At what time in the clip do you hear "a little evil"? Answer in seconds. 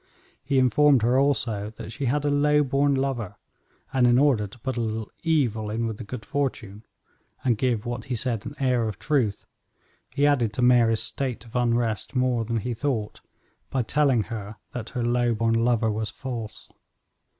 4.75-5.69